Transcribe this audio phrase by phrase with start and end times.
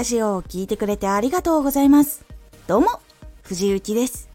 [0.00, 2.24] ラジオを聴いてくれてありがとうございます。
[2.66, 2.88] どうも、
[3.42, 4.30] 藤幸です。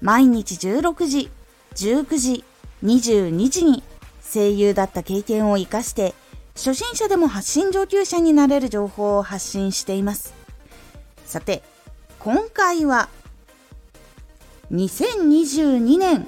[0.00, 1.30] 毎日16時、
[1.74, 2.44] 19時、
[2.82, 3.82] 22時に
[4.22, 6.14] 声優だった経験を活かして、
[6.56, 10.32] 初心者でも発信上級者になれる情報を発信しています。
[11.26, 11.62] さて、
[12.18, 13.10] 今回は、
[14.72, 16.26] 2022年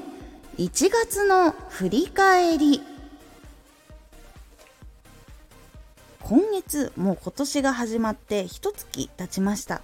[0.58, 2.91] 1月の振り返り。
[6.24, 9.82] 今月もう今年が始まって一月経ちました。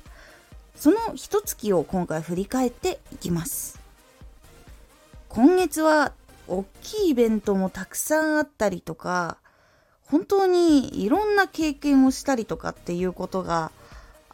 [0.76, 3.80] その一月を今回振り返っていきます。
[5.28, 6.12] 今月は
[6.46, 9.36] 大きいイベントもたくさんあったりとか
[10.04, 13.70] 本当にいろんな経験をしたりとかっていうことが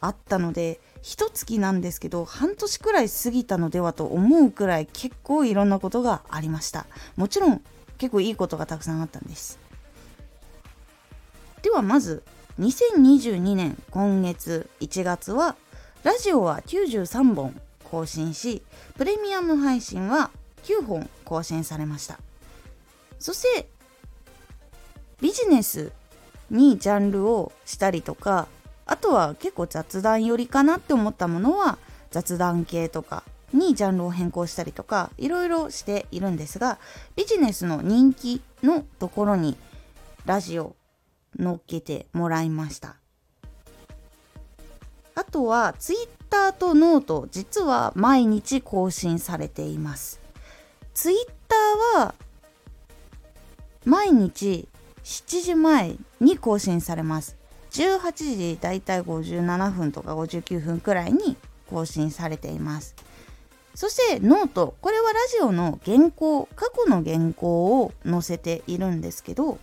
[0.00, 6.86] あったので一月なんですけど半年くらい過ぎたのではと思うくらい結構いろんなことがありました。
[7.16, 7.62] もちろん
[7.96, 9.63] 結構いいことがたくさんあったんです。
[11.64, 12.22] ではまず
[12.60, 15.56] 2022年今月1月は
[16.02, 18.62] ラジオは93本更新し
[18.98, 20.30] プレミアム配信は
[20.64, 22.18] 9本更新されました。
[23.18, 23.66] そして
[25.22, 25.92] ビジネス
[26.50, 28.46] にジャンルをしたりとか
[28.84, 31.78] あとは結構雑談寄りかなって思ったものは
[32.10, 36.78] 雑談系とかにジャンルを変更したりとかいろいろしているんですが
[37.16, 39.56] ビジネスの人気のところに
[40.26, 40.76] ラジオ
[41.42, 42.96] 載っけてもらいました。
[45.14, 50.20] あとは Twitter とノート実は毎日更新されています。
[50.92, 51.24] Twitter
[51.96, 52.14] は
[53.84, 54.68] 毎日
[55.04, 57.36] 7時前に更新されます。
[57.72, 61.36] 18時だいたい57分とか59分くらいに
[61.68, 62.94] 更新されています。
[63.74, 69.58] そしてノートこれはラジオの原稿過去の原稿を載せているんですけど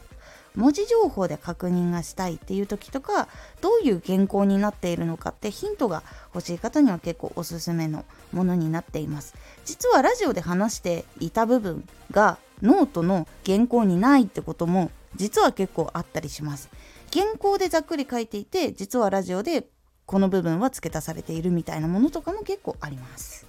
[0.56, 3.28] 文字情報で確認がしたいっていう時とか
[3.62, 9.34] どういう原稿になっているのかってヒントが欲しい方には結構おすすめのものになっています。
[9.66, 16.70] 実はラジオで話していた部分がノートの原稿にないってことも実は結構あったりします。
[17.14, 19.68] 原稿でざっくり書いていて実はラジオで
[20.06, 23.46] この部分は付け足されているみたいなものとかも結構あります。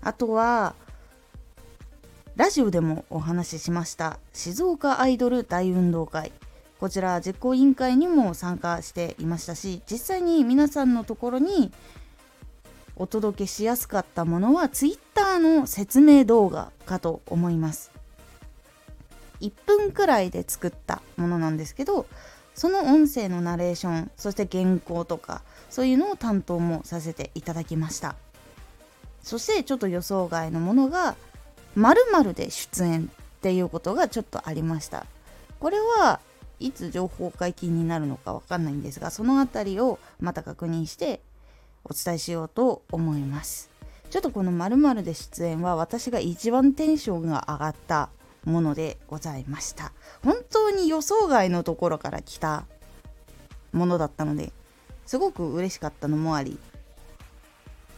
[0.00, 0.74] あとは
[2.34, 4.18] ラジオでもお話ししました。
[4.32, 6.32] 静岡アイドル大運動会。
[6.80, 11.70] こちら実行委員会にも参加していましたし実際に皆さんのところに
[12.96, 17.92] お届けしやすかったものは Twitter の説明動画かと思います。
[19.42, 22.06] 1分くらいで作ったものなんですけど
[22.54, 28.16] その音声のナレーションそして原稿とかそういうのを担当もさせていただきました。
[29.22, 31.14] そしてちょっと予想外のものが
[31.76, 35.06] 〇〇で出演っていうことがちょっとありました。
[35.58, 36.20] これは
[36.60, 41.20] いつ情報解禁になるのかわかんないんですがその辺りをまた確認して
[41.84, 43.70] お伝えしようと思います。
[44.10, 48.10] ちょっとこの〇〇で出演は私が一番テンションが上がった
[48.44, 49.92] ものでございました。
[50.22, 52.66] 本当に予想外のところから来た
[53.72, 54.52] ものだったので
[55.06, 56.58] すごく嬉しかったのもあり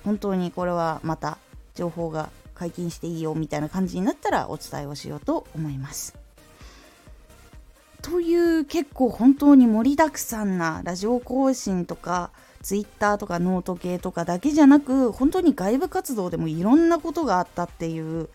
[0.04, 1.38] 本当にこれはまた
[1.74, 6.14] 情報が解禁していいよみたいな感じになったらお伝えをしようと思います。
[8.02, 12.32] という結構本当に盛りだくさんなラジオ更新とか
[12.62, 18.28] Twitter とかノート系とかだけじゃなく本当に外部活動でもいろんなことがあったっていう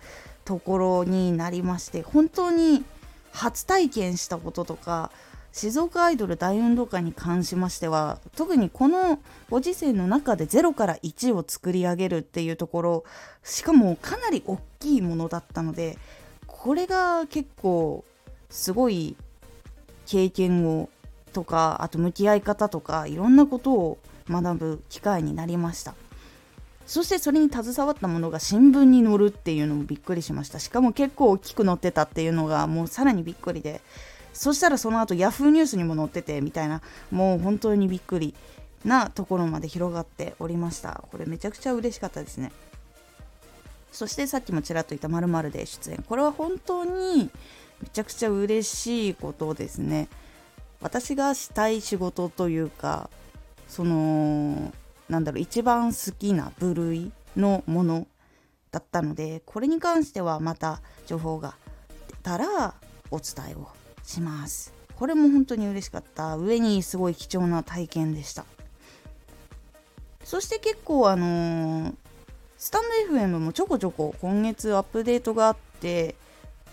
[0.44, 2.84] ところになりまして本当に
[3.32, 5.12] 初体験したこととか
[5.52, 13.04] 静岡アイドル大運動会に関しましては特にこのご時世の中で0から1を作り上げるっていうところ
[13.44, 15.98] しかもかなり大きいものだったので
[16.46, 18.04] これが結構
[18.50, 19.16] すごい
[20.06, 20.90] 経験を
[21.34, 23.98] とかあと向き合い方とかいろんなことを
[24.30, 25.94] 学ぶ機会になりました。
[26.86, 30.58] そしてそれに携わったものが新聞に載るっていうのもびっくりしました。
[30.58, 33.82] しかも結構大きく載ってたっていうのがもうさらにびっくりで
[34.40, 36.82] そしたらその後ヤフーニュースにも載っててみたいな
[37.12, 38.34] もう本当にびっくり
[38.86, 41.04] なところまで広がっておりました。
[41.12, 42.54] これめちゃくちゃ嬉しかったですね。
[43.92, 46.06] そしてさっきもちらっと言ったまるで出演。
[46.08, 47.30] これは本当に
[47.82, 50.08] めちゃくちゃ嬉しいことですね。
[50.80, 53.10] 私がしたい仕事というか
[53.68, 54.72] その
[55.10, 58.08] なんだろう一番好きな部類のもの
[58.72, 61.56] だったのでこれに関してはまた情報が
[62.08, 62.76] 出たら
[63.12, 63.68] お伝えを
[64.10, 64.74] します。
[64.96, 66.36] これも本当に嬉しかった。
[66.36, 68.46] 上にすごい貴重な体験でした。
[70.24, 71.94] そして結構あのー、
[72.58, 76.16] スタンド FM もちょこちょこ今月アップデートがあって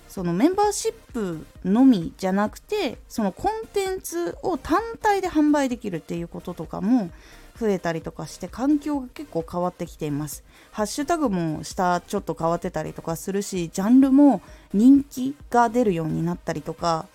[0.09, 7.11] そのメンバーシップのみじゃなくてそのコンテンツを単体で販売できるっていうこととかも
[7.59, 10.45] 増えたりとかして環境が結構変わってきています。
[10.73, 14.43] ハッシュタグも下ちょっと変わってたりとかするしジャンルも
[14.75, 17.07] 人気が出るようになったりとか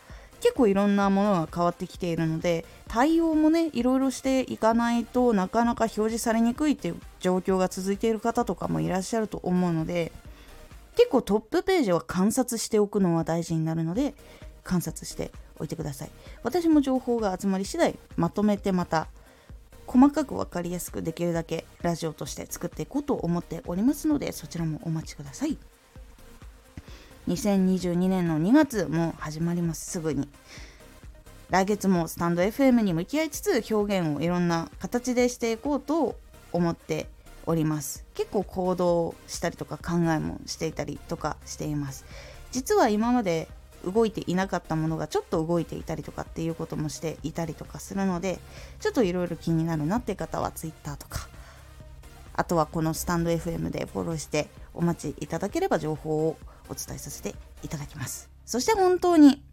[0.41, 10.11] 結構いろんなものが変わってきているので対応もねいろいろしていかないとなかなか表示されにくいっていう状況が続いている方とかもいらっしゃると思うので
[10.95, 14.13] 結構トップページは観察しておくのは大事になるので
[14.63, 16.11] 観察しておいてください。
[16.43, 19.07] 私も情報が集まり次第まとめてまた
[19.88, 25.57] 細かく分かりやすくできるだけラジオとして作っていこうと思っておりますのでそちらもお待ちください。
[27.27, 30.27] 2022年の2月も始まりますすぐに。
[31.50, 36.15] 来月もスタンド FM に向き合いつつ表現をいろんな形でしていこうと
[36.53, 37.07] 思って
[37.45, 38.06] おります。
[38.15, 42.06] 結構行動したりとか考えもしていたりとかしています。
[42.51, 43.47] 実は今まで
[43.85, 48.39] 動いていなかったものがちょっと動いていたりとかっていうこともしていたりとかするので
[48.79, 51.27] ちょっといろいろ気になるなって方は Twitter とか
[52.33, 56.38] あとはこのスタンド FM でフォローしてお待ちいただければ情報を
[56.69, 58.29] お伝えさせていただきます。
[58.45, 59.43] そして本当に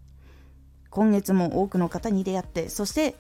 [0.91, 3.15] 今月も多くの方に出会ってそして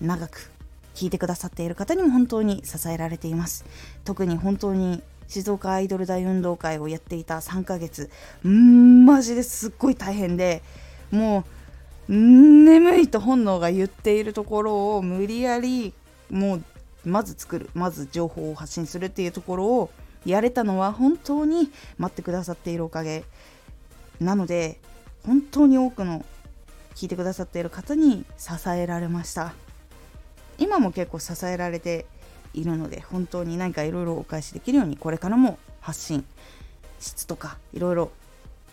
[0.00, 0.50] 長く
[0.94, 3.64] 聞いてくださっている方にも本当に支えられています。
[4.04, 8.10] 特に本当に静岡アイドル大運動会をやっていた3ヶ月
[8.44, 10.62] うんマジですっごい大変で
[11.12, 11.44] も
[12.08, 15.94] う眠いと本能が言っているところを無理やり
[16.30, 16.64] もう
[17.04, 19.90] まず作るまず情報を発信するっていうところを
[20.24, 23.24] やれたのは本当に待ってくださっているおかげ
[24.20, 24.78] なので
[25.24, 26.24] 本当に多くの
[26.94, 29.54] 聞いてくださっている方に支えられました。
[30.58, 32.04] 今も結構支えられて
[32.52, 36.24] いるので本当に何かいろいろお返しできるようにこれからも発信
[36.98, 38.10] 質とかいろいろ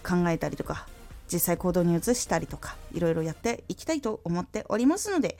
[0.03, 0.87] 考えたりとか
[1.31, 5.37] 実際行動に移したりとかいろいろやっていきたいと思っておりますので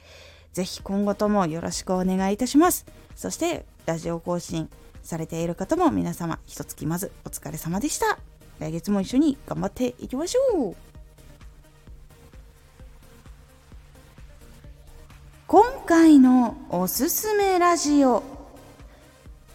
[0.54, 2.86] 是非今後ともよろしくお願いいたします。
[3.16, 4.70] そしてラジオ更新
[5.08, 8.20] されている方も皆様一月まずお疲れ様でした。
[8.60, 10.76] 来月も一緒に頑張っていきましょう。
[15.48, 18.22] 今回のおすすめラジオ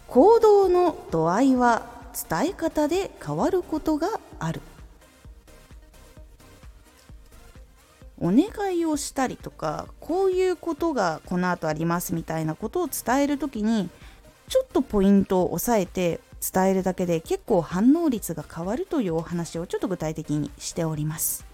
[0.08, 1.86] 行動の度合いは
[2.30, 4.08] 伝え方で変わることが
[4.38, 4.62] ある。
[8.18, 13.90] お願いをしたりとかこういうことがこの後ありますみたいなことを伝える時に
[14.52, 16.20] ちょっとポイントを押さえて
[16.52, 21.46] 伝えるだけで結構反応率が変わるというお話をちょっと具体的にしております。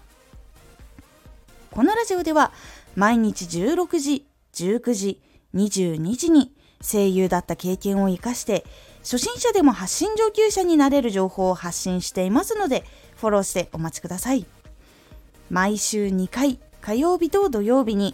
[1.71, 2.51] このラジオでは
[2.97, 5.21] 毎日16時19時、
[5.55, 6.51] 22時に
[6.81, 8.65] 声優だった経験を生かして
[8.99, 12.83] 初心者でも発信上級者になれる情報を発信していますので
[13.15, 14.45] フォローしてお待ちください。
[15.49, 18.13] 毎週2回火曜日と土曜日に